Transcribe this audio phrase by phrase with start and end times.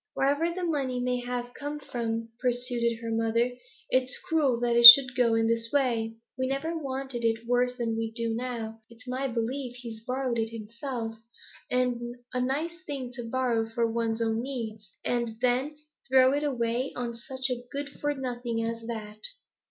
[0.15, 3.51] 'Wherever the money may have come from,' pursued her mother,
[3.91, 6.15] 'it's cruel that it should go in this way.
[6.39, 8.81] We never wanted it worse than we do now.
[8.89, 11.17] It's my belief he's borrowed it himself;
[11.71, 15.77] a nice thing to borrow for one's own needs, and then
[16.09, 19.21] throw it away on such a good for nothing as that.'